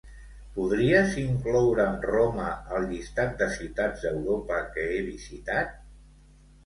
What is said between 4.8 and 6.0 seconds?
he visitat?